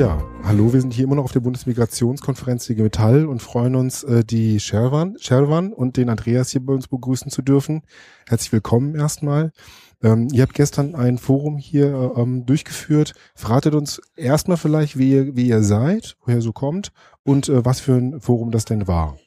Ja, 0.00 0.18
hallo, 0.44 0.72
wir 0.72 0.80
sind 0.80 0.94
hier 0.94 1.04
immer 1.04 1.16
noch 1.16 1.24
auf 1.24 1.32
der 1.32 1.40
Bundesmigrationskonferenz 1.40 2.70
IG 2.70 2.82
Metall 2.82 3.26
und 3.26 3.42
freuen 3.42 3.74
uns, 3.74 4.02
äh, 4.02 4.24
die 4.24 4.58
Sherwan, 4.58 5.18
Sherwan 5.20 5.74
und 5.74 5.98
den 5.98 6.08
Andreas 6.08 6.48
hier 6.48 6.64
bei 6.64 6.72
uns 6.72 6.88
begrüßen 6.88 7.30
zu 7.30 7.42
dürfen. 7.42 7.82
Herzlich 8.26 8.50
willkommen 8.50 8.94
erstmal. 8.94 9.52
Ähm, 10.02 10.28
ihr 10.32 10.40
habt 10.40 10.54
gestern 10.54 10.94
ein 10.94 11.18
Forum 11.18 11.58
hier 11.58 12.14
ähm, 12.16 12.46
durchgeführt. 12.46 13.12
Verratet 13.34 13.74
uns 13.74 14.00
erstmal 14.16 14.56
vielleicht, 14.56 14.96
wie 14.96 15.10
ihr, 15.10 15.36
wie 15.36 15.48
ihr 15.48 15.62
seid, 15.62 16.16
woher 16.24 16.36
ihr 16.36 16.42
so 16.42 16.54
kommt 16.54 16.92
und 17.22 17.50
äh, 17.50 17.62
was 17.62 17.80
für 17.80 17.92
ein 17.92 18.22
Forum 18.22 18.52
das 18.52 18.64
denn 18.64 18.88
war. 18.88 19.18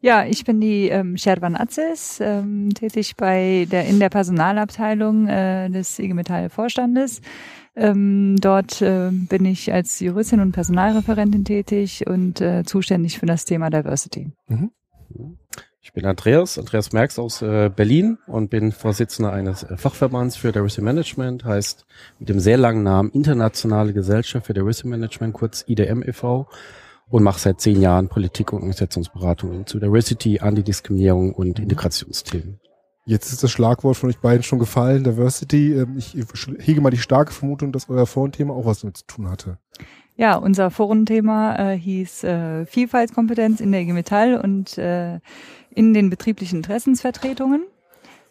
Ja, 0.00 0.24
ich 0.24 0.44
bin 0.44 0.60
die 0.60 0.88
ähm, 0.88 1.18
Sherwan 1.18 1.54
Atzes, 1.54 2.18
ähm, 2.20 2.72
tätig 2.74 3.16
bei 3.16 3.66
der 3.70 3.86
in 3.86 4.00
der 4.00 4.08
Personalabteilung 4.08 5.28
äh, 5.28 5.68
des 5.68 5.98
IG 5.98 6.14
Metall 6.14 6.48
Vorstandes. 6.48 7.20
Ähm, 7.76 8.36
dort 8.40 8.80
äh, 8.82 9.10
bin 9.10 9.44
ich 9.44 9.72
als 9.72 9.98
Juristin 9.98 10.40
und 10.40 10.52
Personalreferentin 10.52 11.44
tätig 11.44 12.06
und 12.06 12.40
äh, 12.40 12.62
zuständig 12.64 13.18
für 13.18 13.26
das 13.26 13.44
Thema 13.44 13.68
Diversity. 13.70 14.30
Mhm. 14.48 14.70
Ich 15.80 15.92
bin 15.92 16.06
Andreas, 16.06 16.58
Andreas 16.58 16.92
Merks 16.92 17.18
aus 17.18 17.42
äh, 17.42 17.70
Berlin 17.74 18.16
und 18.26 18.48
bin 18.48 18.72
Vorsitzender 18.72 19.32
eines 19.32 19.64
äh, 19.64 19.76
Fachverbands 19.76 20.36
für 20.36 20.50
Diversity 20.50 20.82
Management, 20.82 21.44
heißt 21.44 21.84
mit 22.18 22.28
dem 22.28 22.40
sehr 22.40 22.56
langen 22.56 22.84
Namen 22.84 23.10
Internationale 23.10 23.92
Gesellschaft 23.92 24.46
für 24.46 24.54
Diversity 24.54 24.88
Management, 24.88 25.34
kurz 25.34 25.64
IDM 25.68 26.02
e.V. 26.02 26.48
und 27.10 27.22
mache 27.22 27.38
seit 27.38 27.60
zehn 27.60 27.82
Jahren 27.82 28.08
Politik- 28.08 28.52
und 28.52 28.60
Organisationsberatung 28.60 29.66
zu 29.66 29.78
Diversity, 29.78 30.40
Antidiskriminierung 30.40 31.34
und 31.34 31.58
mhm. 31.58 31.64
Integrationsthemen. 31.64 32.60
Jetzt 33.06 33.32
ist 33.32 33.42
das 33.42 33.50
Schlagwort 33.50 33.96
von 33.96 34.08
euch 34.08 34.18
beiden 34.18 34.42
schon 34.42 34.58
gefallen, 34.58 35.04
Diversity. 35.04 35.74
Ähm, 35.74 35.98
ich 35.98 36.16
hege 36.58 36.80
mal 36.80 36.90
die 36.90 36.98
starke 36.98 37.32
Vermutung, 37.32 37.70
dass 37.72 37.88
euer 37.90 38.06
Forenthema 38.06 38.54
auch 38.54 38.64
was 38.64 38.80
damit 38.80 38.96
zu 38.96 39.06
tun 39.06 39.30
hatte. 39.30 39.58
Ja, 40.16 40.36
unser 40.36 40.70
Forenthema 40.70 41.56
äh, 41.56 41.78
hieß 41.78 42.24
äh, 42.24 42.66
Vielfaltskompetenz 42.66 43.60
in 43.60 43.72
der 43.72 43.82
IG 43.82 43.92
Metall 43.92 44.36
und 44.36 44.78
äh, 44.78 45.18
in 45.70 45.92
den 45.92 46.08
betrieblichen 46.08 46.58
Interessensvertretungen. 46.58 47.64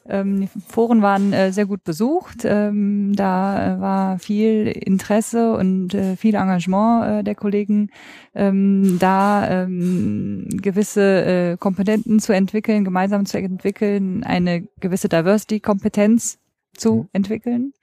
Ähm, 0.05 0.41
die 0.41 0.49
Foren 0.67 1.01
waren 1.01 1.31
äh, 1.31 1.51
sehr 1.53 1.65
gut 1.65 1.83
besucht. 1.83 2.43
Ähm, 2.43 3.15
da 3.15 3.75
äh, 3.75 3.79
war 3.79 4.19
viel 4.19 4.67
Interesse 4.67 5.55
und 5.55 5.93
äh, 5.93 6.15
viel 6.17 6.35
Engagement 6.35 7.05
äh, 7.05 7.23
der 7.23 7.35
Kollegen, 7.35 7.89
ähm, 8.35 8.97
da 8.99 9.63
ähm, 9.63 10.47
gewisse 10.61 11.25
äh, 11.53 11.57
Kompetenten 11.57 12.19
zu 12.19 12.33
entwickeln, 12.33 12.83
gemeinsam 12.83 13.25
zu 13.25 13.37
entwickeln, 13.37 14.23
eine 14.23 14.67
gewisse 14.79 15.07
Diversity-Kompetenz 15.07 16.39
zu 16.75 16.93
mhm. 16.93 17.09
entwickeln. 17.13 17.73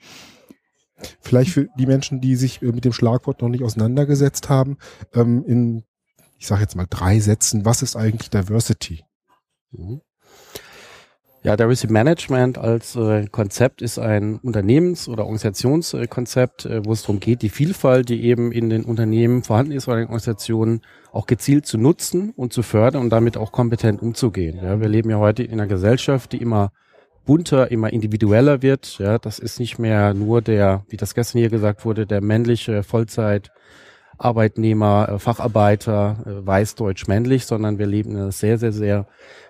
Vielleicht 1.20 1.52
für 1.52 1.68
die 1.78 1.86
Menschen, 1.86 2.20
die 2.20 2.36
sich 2.36 2.60
äh, 2.60 2.66
mit 2.66 2.84
dem 2.84 2.92
Schlagwort 2.92 3.40
noch 3.40 3.48
nicht 3.48 3.64
auseinandergesetzt 3.64 4.50
haben, 4.50 4.76
ähm, 5.14 5.44
in, 5.46 5.84
ich 6.38 6.46
sage 6.46 6.60
jetzt 6.60 6.76
mal 6.76 6.86
drei 6.88 7.18
Sätzen, 7.20 7.64
was 7.64 7.82
ist 7.82 7.96
eigentlich 7.96 8.28
Diversity? 8.28 9.04
Mhm. 9.70 10.02
Ja, 11.42 11.56
Diversity 11.56 11.90
Management 11.90 12.58
als 12.58 12.96
äh, 12.96 13.26
Konzept 13.26 13.80
ist 13.80 13.98
ein 13.98 14.38
Unternehmens- 14.42 15.08
oder 15.08 15.24
Organisationskonzept, 15.24 16.66
äh, 16.66 16.84
wo 16.84 16.92
es 16.92 17.00
darum 17.00 17.18
geht, 17.18 17.40
die 17.40 17.48
Vielfalt, 17.48 18.10
die 18.10 18.24
eben 18.24 18.52
in 18.52 18.68
den 18.68 18.84
Unternehmen 18.84 19.42
vorhanden 19.42 19.72
ist 19.72 19.88
oder 19.88 19.96
in 19.96 20.02
den 20.02 20.08
Organisationen, 20.08 20.82
auch 21.12 21.26
gezielt 21.26 21.64
zu 21.64 21.78
nutzen 21.78 22.34
und 22.36 22.52
zu 22.52 22.62
fördern 22.62 23.00
und 23.00 23.10
damit 23.10 23.38
auch 23.38 23.52
kompetent 23.52 24.02
umzugehen. 24.02 24.60
Ja, 24.62 24.80
wir 24.80 24.88
leben 24.88 25.08
ja 25.08 25.16
heute 25.16 25.42
in 25.42 25.52
einer 25.52 25.66
Gesellschaft, 25.66 26.32
die 26.32 26.42
immer 26.42 26.72
bunter, 27.24 27.70
immer 27.70 27.90
individueller 27.90 28.60
wird. 28.60 28.98
Ja, 28.98 29.18
das 29.18 29.38
ist 29.38 29.60
nicht 29.60 29.78
mehr 29.78 30.12
nur 30.12 30.42
der, 30.42 30.84
wie 30.90 30.98
das 30.98 31.14
gestern 31.14 31.38
hier 31.38 31.48
gesagt 31.48 31.86
wurde, 31.86 32.06
der 32.06 32.20
männliche 32.20 32.82
Vollzeit 32.82 33.50
Arbeitnehmer, 34.20 35.08
äh, 35.08 35.18
Facharbeiter, 35.18 36.16
äh, 36.26 36.46
weiß, 36.46 36.74
deutsch, 36.74 37.06
männlich, 37.08 37.46
sondern 37.46 37.78
wir 37.78 37.86
leben 37.86 38.12
in 38.12 38.16
einer 38.18 38.32
sehr, 38.32 38.58
sehr, 38.58 38.72
sehr 38.72 39.06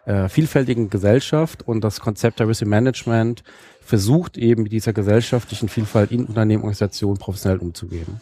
äh, 0.07 0.29
vielfältigen 0.29 0.91
Gesellschaft 0.91 1.67
und 1.67 1.83
das 1.83 2.01
Konzept 2.01 2.41
Diversity 2.41 2.69
Management 2.69 3.43
versucht 3.83 4.39
eben 4.39 4.63
mit 4.63 4.73
dieser 4.73 4.93
gesellschaftlichen 4.93 5.69
Vielfalt 5.69 6.13
in 6.13 6.25
Unternehmen, 6.25 6.63
Organisationen 6.63 7.19
professionell 7.19 7.59
umzugehen. 7.59 8.21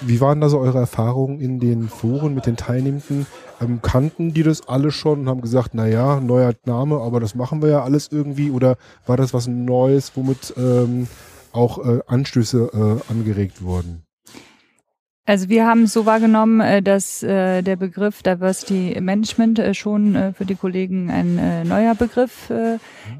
Wie 0.00 0.20
waren 0.20 0.40
da 0.40 0.48
so 0.48 0.60
eure 0.60 0.78
Erfahrungen 0.78 1.40
in 1.40 1.58
den 1.58 1.88
Foren 1.88 2.34
mit 2.34 2.46
den 2.46 2.56
Teilnehmenden? 2.56 3.26
Ähm, 3.60 3.80
kannten 3.82 4.32
die 4.32 4.44
das 4.44 4.68
alle 4.68 4.92
schon 4.92 5.20
und 5.20 5.28
haben 5.28 5.40
gesagt, 5.40 5.70
na 5.72 5.86
ja, 5.86 6.20
neuer 6.20 6.54
Name, 6.64 7.00
aber 7.00 7.20
das 7.20 7.34
machen 7.34 7.62
wir 7.62 7.68
ja 7.68 7.82
alles 7.82 8.08
irgendwie? 8.10 8.50
Oder 8.50 8.76
war 9.06 9.16
das 9.16 9.34
was 9.34 9.48
Neues, 9.48 10.12
womit 10.14 10.54
ähm, 10.56 11.08
auch 11.52 11.84
äh, 11.84 12.00
Anstöße 12.06 12.70
äh, 12.72 13.12
angeregt 13.12 13.62
wurden? 13.62 14.04
Also 15.24 15.48
wir 15.48 15.68
haben 15.68 15.84
es 15.84 15.92
so 15.92 16.04
wahrgenommen, 16.04 16.60
äh, 16.60 16.82
dass 16.82 17.22
äh, 17.22 17.62
der 17.62 17.76
Begriff 17.76 18.24
Diversity 18.24 19.00
Management 19.00 19.60
äh, 19.60 19.72
schon 19.72 20.34
für 20.34 20.44
die 20.44 20.56
Kollegen 20.56 21.10
ein 21.10 21.68
neuer 21.68 21.94
Begriff 21.94 22.50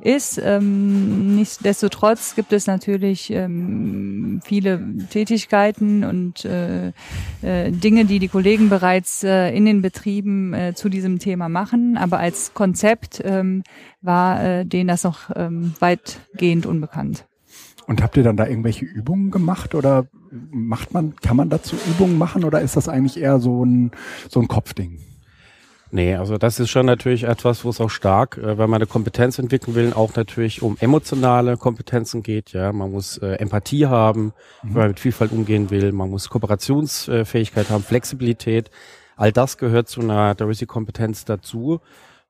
ist. 0.01 0.41
Ähm, 0.43 1.37
nichtsdestotrotz 1.37 2.35
gibt 2.35 2.53
es 2.53 2.67
natürlich 2.67 3.31
ähm, 3.31 4.41
viele 4.45 4.81
Tätigkeiten 5.11 6.05
und 6.05 6.45
Dinge, 6.45 8.05
die 8.05 8.19
die 8.19 8.29
Kollegen 8.29 8.69
bereits 8.69 9.23
in 9.23 9.65
den 9.65 9.83
Betrieben 9.83 10.55
zu 10.75 10.89
diesem 10.89 11.19
Thema 11.19 11.49
machen. 11.49 11.97
Aber 11.97 12.19
als 12.19 12.55
Konzept 12.55 13.21
ähm, 13.25 13.63
war 14.01 14.65
denen 14.65 14.89
das 14.89 15.05
noch 15.05 15.31
weitgehend 15.31 16.67
unbekannt. 16.67 17.25
Und 17.92 18.03
habt 18.03 18.16
ihr 18.16 18.22
dann 18.22 18.38
da 18.38 18.47
irgendwelche 18.47 18.86
Übungen 18.86 19.30
gemacht 19.30 19.75
oder 19.75 20.06
macht 20.50 20.94
man, 20.94 21.14
kann 21.16 21.36
man 21.36 21.50
dazu 21.50 21.76
Übungen 21.91 22.16
machen 22.16 22.42
oder 22.42 22.62
ist 22.62 22.75
das 22.75 22.88
eigentlich 22.88 23.20
eher 23.20 23.38
so 23.38 23.66
ein, 23.66 23.91
so 24.30 24.41
ein 24.41 24.48
Kopfding? 24.48 24.98
Nee, 25.91 26.14
also 26.14 26.38
das 26.38 26.58
ist 26.58 26.70
schon 26.70 26.86
natürlich 26.86 27.25
etwas, 27.25 27.66
wo 27.66 27.69
es 27.69 27.82
auch 27.82 27.91
stark, 27.91 28.38
äh, 28.38 28.56
wenn 28.56 28.70
man 28.70 28.76
eine 28.76 28.86
Kompetenz 28.86 29.38
entwickeln 29.38 29.75
will, 29.75 29.92
auch 29.92 30.16
natürlich 30.16 30.62
um 30.62 30.78
emotionale 30.80 31.58
Kompetenzen 31.58 32.22
geht. 32.22 32.54
Ja, 32.54 32.72
man 32.72 32.92
muss 32.92 33.19
äh, 33.19 33.34
Empathie 33.34 33.84
haben, 33.84 34.32
mhm. 34.62 34.69
wenn 34.69 34.72
man 34.72 34.88
mit 34.88 35.00
Vielfalt 35.00 35.30
umgehen 35.32 35.69
will. 35.69 35.92
Man 35.92 36.09
muss 36.09 36.30
Kooperationsfähigkeit 36.30 37.69
haben, 37.69 37.84
Flexibilität. 37.84 38.70
All 39.16 39.32
das 39.32 39.59
gehört 39.59 39.91
zu 39.91 40.00
einer 40.00 40.34
Diversity-Kompetenz 40.34 41.26
dazu. 41.26 41.80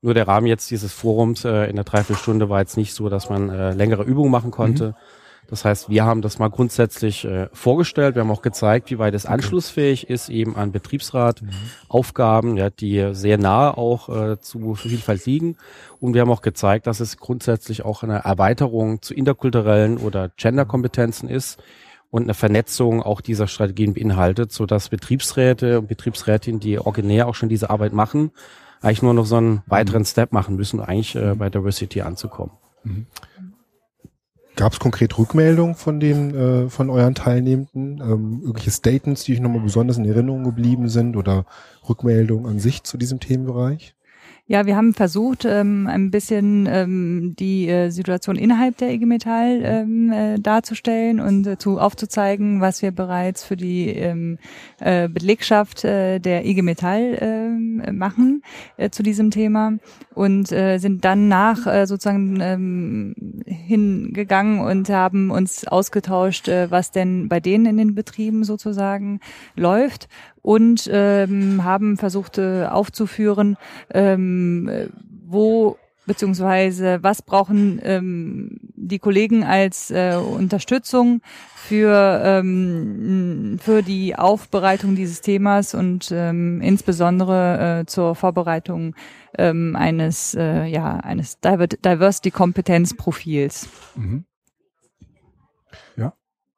Nur 0.00 0.14
der 0.14 0.26
Rahmen 0.26 0.48
jetzt 0.48 0.72
dieses 0.72 0.92
Forums 0.92 1.44
äh, 1.44 1.70
in 1.70 1.76
der 1.76 1.84
Dreiviertelstunde 1.84 2.48
war 2.48 2.58
jetzt 2.58 2.76
nicht 2.76 2.94
so, 2.94 3.08
dass 3.08 3.30
man 3.30 3.48
äh, 3.48 3.74
längere 3.74 4.02
Übungen 4.02 4.32
machen 4.32 4.50
konnte. 4.50 4.88
Mhm 4.88 5.22
das 5.52 5.66
heißt, 5.66 5.90
wir 5.90 6.06
haben 6.06 6.22
das 6.22 6.38
mal 6.38 6.48
grundsätzlich 6.48 7.26
äh, 7.26 7.50
vorgestellt. 7.52 8.14
Wir 8.14 8.22
haben 8.22 8.30
auch 8.30 8.40
gezeigt, 8.40 8.90
wie 8.90 8.98
weit 8.98 9.12
es 9.12 9.26
okay. 9.26 9.34
anschlussfähig 9.34 10.08
ist, 10.08 10.30
eben 10.30 10.56
an 10.56 10.72
Betriebsrat-Aufgaben, 10.72 12.52
mhm. 12.52 12.56
ja, 12.56 12.70
die 12.70 13.10
sehr 13.12 13.36
nahe 13.36 13.76
auch 13.76 14.08
äh, 14.08 14.41
zu 14.41 14.74
Vielfalt 14.76 15.26
liegen. 15.26 15.58
Und 16.00 16.14
wir 16.14 16.22
haben 16.22 16.30
auch 16.30 16.41
gezeigt, 16.41 16.86
dass 16.86 17.00
es 17.00 17.18
grundsätzlich 17.18 17.84
auch 17.84 18.02
eine 18.02 18.20
Erweiterung 18.20 19.02
zu 19.02 19.12
interkulturellen 19.12 19.98
oder 19.98 20.30
Genderkompetenzen 20.30 21.28
ist 21.28 21.62
und 22.08 22.22
eine 22.22 22.32
Vernetzung 22.32 23.02
auch 23.02 23.20
dieser 23.20 23.46
Strategien 23.46 23.92
beinhaltet, 23.92 24.52
so 24.52 24.64
dass 24.64 24.88
Betriebsräte 24.88 25.80
und 25.80 25.86
Betriebsrätinnen, 25.86 26.60
die 26.60 26.78
originär 26.78 27.28
auch 27.28 27.34
schon 27.34 27.50
diese 27.50 27.68
Arbeit 27.68 27.92
machen, 27.92 28.30
eigentlich 28.80 29.02
nur 29.02 29.12
noch 29.12 29.26
so 29.26 29.36
einen 29.36 29.60
weiteren 29.66 30.00
mhm. 30.00 30.06
Step 30.06 30.32
machen 30.32 30.56
müssen, 30.56 30.80
eigentlich 30.80 31.14
äh, 31.14 31.34
bei 31.34 31.50
Diversity 31.50 32.00
anzukommen. 32.00 32.52
Mhm. 32.84 33.06
Gab 34.54 34.72
es 34.72 34.80
konkret 34.80 35.16
Rückmeldungen 35.18 35.74
von 35.74 35.98
den 35.98 36.34
äh, 36.34 36.68
von 36.68 36.90
euren 36.90 37.14
Teilnehmenden, 37.14 38.00
ähm, 38.00 38.40
irgendwelche 38.42 38.71
Statements, 38.71 39.24
die 39.24 39.32
euch 39.32 39.41
nochmal 39.41 39.62
besonders 39.62 39.97
in 39.97 40.04
Erinnerung 40.04 40.44
geblieben 40.44 40.88
sind 40.88 41.16
oder 41.16 41.47
Rückmeldungen 41.88 42.47
an 42.47 42.59
sich 42.59 42.82
zu 42.82 42.98
diesem 42.98 43.18
Themenbereich? 43.18 43.94
Ja, 44.53 44.66
wir 44.66 44.77
haben 44.77 44.93
versucht, 44.93 45.47
ähm, 45.47 45.87
ein 45.87 46.10
bisschen 46.10 46.69
ähm, 46.71 47.34
die 47.39 47.71
äh, 47.71 47.89
Situation 47.89 48.37
innerhalb 48.37 48.77
der 48.77 48.91
IG 48.91 49.07
Metall 49.07 49.63
ähm, 49.65 50.13
äh, 50.13 50.39
darzustellen 50.39 51.21
und 51.21 51.47
äh, 51.47 51.57
zu, 51.57 51.78
aufzuzeigen, 51.78 52.60
was 52.60 52.83
wir 52.83 52.91
bereits 52.91 53.45
für 53.45 53.57
die 53.57 53.89
ähm, 53.89 54.37
äh, 54.78 55.09
Belegschaft 55.09 55.84
äh, 55.84 56.19
der 56.19 56.45
IG 56.45 56.60
Metall 56.60 57.15
äh, 57.15 57.93
machen 57.93 58.43
äh, 58.77 58.91
zu 58.91 59.03
diesem 59.03 59.31
Thema 59.31 59.78
und 60.15 60.53
äh, 60.53 60.77
sind 60.77 61.03
dann 61.07 61.28
nach 61.28 61.66
äh, 61.66 61.87
sozusagen 61.87 62.39
ähm, 62.43 63.15
hingegangen 63.47 64.60
und 64.60 64.91
haben 64.91 65.31
uns 65.31 65.66
ausgetauscht, 65.66 66.49
äh, 66.49 66.71
was 66.71 66.91
denn 66.91 67.31
bei 67.31 67.41
denen 67.41 67.65
in 67.65 67.78
den 67.78 67.95
Betrieben 67.95 68.45
sozusagen 68.45 69.21
läuft 69.57 70.09
und 70.42 70.89
ähm, 70.92 71.65
haben 71.65 71.97
versucht 71.97 72.39
äh, 72.39 72.66
aufzuführen, 72.66 73.56
ähm, 73.92 74.91
wo 75.27 75.78
beziehungsweise 76.04 76.98
was 77.03 77.22
brauchen 77.22 77.80
ähm, 77.83 78.59
die 78.74 78.98
Kollegen 78.98 79.44
als 79.44 79.91
äh, 79.91 80.16
Unterstützung 80.16 81.22
für 81.54 82.21
ähm, 82.24 83.59
für 83.62 83.83
die 83.83 84.16
Aufbereitung 84.16 84.97
dieses 84.97 85.21
Themas 85.21 85.74
und 85.74 86.10
ähm, 86.12 86.60
insbesondere 86.60 87.80
äh, 87.83 87.86
zur 87.86 88.16
Vorbereitung 88.16 88.97
ähm, 89.39 89.77
eines 89.77 90.34
äh, 90.34 90.65
ja 90.65 90.97
eines 90.97 91.39
Diversity 91.41 92.33
Kompetenzprofils. 92.33 93.68
Mhm. 93.94 94.24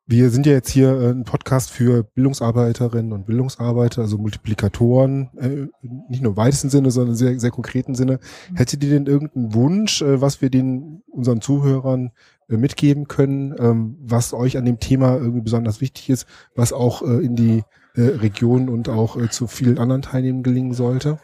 Wir 0.07 0.29
sind 0.29 0.45
ja 0.45 0.53
jetzt 0.53 0.69
hier 0.69 1.01
äh, 1.01 1.11
ein 1.11 1.25
Podcast 1.25 1.71
für 1.71 2.03
Bildungsarbeiterinnen 2.03 3.13
und 3.13 3.25
Bildungsarbeiter, 3.25 4.03
also 4.03 4.19
Multiplikatoren, 4.19 5.31
äh, 5.39 5.89
nicht 6.11 6.23
nur 6.23 6.33
im 6.33 6.37
weitesten 6.37 6.69
Sinne, 6.69 6.91
sondern 6.91 7.17
sehr, 7.17 7.41
sehr 7.41 7.51
konkreten 7.51 7.95
Sinne. 7.95 8.19
Hättet 8.55 8.85
ihr 8.85 8.91
denn 8.91 9.07
irgendeinen 9.07 9.55
Wunsch, 9.55 10.03
äh, 10.03 10.21
was 10.21 10.43
wir 10.43 10.51
den 10.51 11.03
unseren 11.11 11.41
Zuhörern 11.41 12.11
äh, 12.51 12.59
mitgeben 12.59 13.09
können, 13.09 13.55
ähm, 13.59 13.97
was 13.99 14.35
euch 14.35 14.59
an 14.59 14.67
dem 14.67 14.79
Thema 14.79 15.17
irgendwie 15.17 15.41
besonders 15.41 15.81
wichtig 15.81 16.11
ist, 16.11 16.27
was 16.55 16.73
auch 16.75 17.03
in 17.03 17.37
die 17.37 17.63
Region 17.97 18.69
und 18.69 18.89
auch 18.89 19.17
zu 19.29 19.47
vielen 19.47 19.79
anderen 19.79 20.03
Teilnehmern 20.03 20.43
gelingen 20.43 20.75
sollte? 20.75 21.19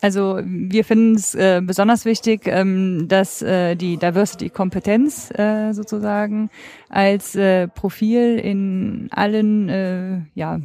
Also 0.00 0.38
wir 0.44 0.84
finden 0.84 1.16
es 1.16 1.34
äh, 1.34 1.60
besonders 1.60 2.04
wichtig, 2.04 2.42
ähm, 2.46 3.08
dass 3.08 3.42
äh, 3.42 3.74
die 3.74 3.96
Diversity-Kompetenz 3.96 5.30
äh, 5.36 5.72
sozusagen 5.72 6.50
als 6.88 7.34
äh, 7.34 7.66
Profil 7.66 8.38
in 8.38 9.08
allen 9.10 9.68
äh, 9.68 10.20
ja, 10.34 10.60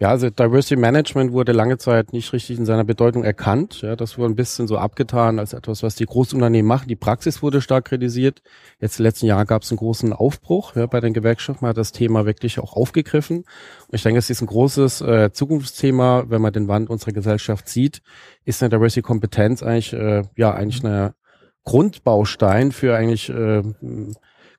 Ja, 0.00 0.08
also 0.08 0.28
Diversity 0.28 0.74
Management 0.74 1.32
wurde 1.32 1.52
lange 1.52 1.78
Zeit 1.78 2.12
nicht 2.12 2.32
richtig 2.32 2.58
in 2.58 2.66
seiner 2.66 2.82
Bedeutung 2.82 3.22
erkannt. 3.22 3.80
Ja, 3.80 3.94
das 3.94 4.18
wurde 4.18 4.32
ein 4.32 4.36
bisschen 4.36 4.66
so 4.66 4.76
abgetan 4.76 5.38
als 5.38 5.52
etwas, 5.52 5.84
was 5.84 5.94
die 5.94 6.04
Großunternehmen 6.04 6.66
machen. 6.66 6.88
Die 6.88 6.96
Praxis 6.96 7.42
wurde 7.42 7.60
stark 7.60 7.84
kritisiert. 7.84 8.42
Jetzt 8.80 8.98
im 8.98 9.04
letzten 9.04 9.26
Jahr 9.26 9.44
gab 9.44 9.62
es 9.62 9.70
einen 9.70 9.78
großen 9.78 10.12
Aufbruch 10.12 10.74
ja, 10.74 10.86
bei 10.86 10.98
den 11.00 11.14
Gewerkschaften. 11.14 11.64
Man 11.64 11.70
hat 11.70 11.76
das 11.76 11.92
Thema 11.92 12.26
wirklich 12.26 12.58
auch 12.58 12.72
aufgegriffen. 12.72 13.38
Und 13.38 13.94
ich 13.94 14.02
denke, 14.02 14.18
es 14.18 14.30
ist 14.30 14.42
ein 14.42 14.46
großes 14.46 15.00
äh, 15.02 15.32
Zukunftsthema, 15.32 16.24
wenn 16.28 16.42
man 16.42 16.52
den 16.52 16.66
Wandel 16.66 16.90
unserer 16.90 17.12
Gesellschaft 17.12 17.68
sieht, 17.68 18.02
ist 18.44 18.62
eine 18.62 18.70
Diversity 18.70 19.02
Kompetenz 19.02 19.62
eigentlich 19.62 19.92
äh, 19.92 20.22
ja 20.36 20.52
eigentlich 20.52 20.84
eine 20.84 21.14
Grundbaustein 21.62 22.72
für 22.72 22.96
eigentlich 22.96 23.28
äh, 23.30 23.62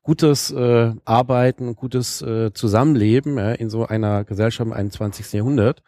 gutes 0.05 0.51
äh, 0.51 0.91
Arbeiten, 1.03 1.75
gutes 1.75 2.21
äh, 2.21 2.53
Zusammenleben 2.53 3.37
ja, 3.37 3.53
in 3.53 3.71
so 3.71 3.87
einer 3.87 4.23
Gesellschaft 4.23 4.67
im 4.67 4.71
21. 4.73 5.33
Jahrhundert. 5.33 5.81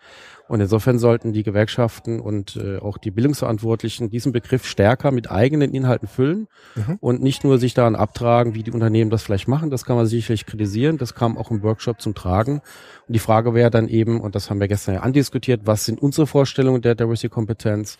Und 0.47 0.59
insofern 0.59 0.97
sollten 0.97 1.33
die 1.33 1.43
Gewerkschaften 1.43 2.19
und 2.19 2.55
äh, 2.55 2.77
auch 2.77 2.97
die 2.97 3.11
Bildungsverantwortlichen 3.11 4.09
diesen 4.09 4.31
Begriff 4.31 4.65
stärker 4.65 5.11
mit 5.11 5.29
eigenen 5.29 5.71
Inhalten 5.71 6.07
füllen 6.07 6.47
mhm. 6.75 6.97
und 6.99 7.21
nicht 7.21 7.43
nur 7.43 7.59
sich 7.59 7.75
daran 7.75 7.95
abtragen, 7.95 8.55
wie 8.55 8.63
die 8.63 8.71
Unternehmen 8.71 9.11
das 9.11 9.21
vielleicht 9.21 9.47
machen. 9.47 9.69
Das 9.69 9.85
kann 9.85 9.97
man 9.97 10.07
sicherlich 10.07 10.47
kritisieren. 10.47 10.97
Das 10.97 11.13
kam 11.13 11.37
auch 11.37 11.51
im 11.51 11.61
Workshop 11.61 12.01
zum 12.01 12.15
Tragen. 12.15 12.61
Und 13.07 13.13
die 13.13 13.19
Frage 13.19 13.53
wäre 13.53 13.69
dann 13.69 13.87
eben, 13.87 14.19
und 14.19 14.33
das 14.33 14.49
haben 14.49 14.59
wir 14.59 14.67
gestern 14.67 14.95
ja 14.95 15.01
andiskutiert, 15.01 15.61
was 15.65 15.85
sind 15.85 16.01
unsere 16.01 16.25
Vorstellungen 16.25 16.81
der 16.81 16.95
Diversity-Kompetenz? 16.95 17.97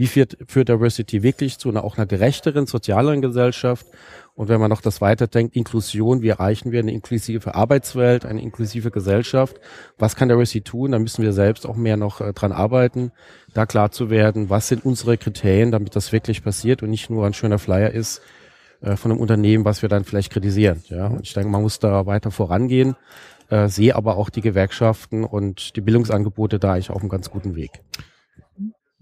Wie 0.00 0.06
führt, 0.06 0.38
führt 0.46 0.70
Diversity 0.70 1.22
wirklich 1.22 1.58
zu 1.58 1.68
einer 1.68 1.84
auch 1.84 1.98
einer 1.98 2.06
gerechteren, 2.06 2.64
sozialeren 2.64 3.20
Gesellschaft? 3.20 3.84
Und 4.34 4.48
wenn 4.48 4.58
man 4.58 4.70
noch 4.70 4.80
das 4.80 5.02
weiterdenkt, 5.02 5.54
Inklusion, 5.54 6.22
wie 6.22 6.30
erreichen 6.30 6.72
wir 6.72 6.80
eine 6.80 6.90
inklusive 6.90 7.54
Arbeitswelt, 7.54 8.24
eine 8.24 8.40
inklusive 8.40 8.90
Gesellschaft? 8.90 9.60
Was 9.98 10.16
kann 10.16 10.28
der 10.28 10.38
Resi 10.38 10.62
tun? 10.62 10.92
Da 10.92 10.98
müssen 10.98 11.22
wir 11.22 11.34
selbst 11.34 11.66
auch 11.66 11.76
mehr 11.76 11.98
noch 11.98 12.22
äh, 12.22 12.32
dran 12.32 12.50
arbeiten, 12.50 13.12
da 13.52 13.66
klar 13.66 13.90
zu 13.90 14.08
werden, 14.08 14.48
was 14.48 14.68
sind 14.68 14.86
unsere 14.86 15.18
Kriterien, 15.18 15.70
damit 15.70 15.94
das 15.94 16.12
wirklich 16.12 16.42
passiert 16.42 16.82
und 16.82 16.88
nicht 16.88 17.10
nur 17.10 17.26
ein 17.26 17.34
schöner 17.34 17.58
Flyer 17.58 17.90
ist 17.90 18.22
äh, 18.80 18.96
von 18.96 19.10
einem 19.10 19.20
Unternehmen, 19.20 19.66
was 19.66 19.82
wir 19.82 19.90
dann 19.90 20.04
vielleicht 20.04 20.32
kritisieren. 20.32 20.82
Ja, 20.88 21.08
und 21.08 21.26
ich 21.26 21.34
denke, 21.34 21.50
man 21.50 21.60
muss 21.60 21.78
da 21.78 22.06
weiter 22.06 22.30
vorangehen, 22.30 22.96
äh, 23.50 23.68
sehe 23.68 23.94
aber 23.94 24.16
auch 24.16 24.30
die 24.30 24.40
Gewerkschaften 24.40 25.24
und 25.24 25.76
die 25.76 25.82
Bildungsangebote 25.82 26.58
da 26.58 26.72
eigentlich 26.72 26.88
auf 26.88 27.02
einem 27.02 27.10
ganz 27.10 27.28
guten 27.28 27.54
Weg. 27.54 27.82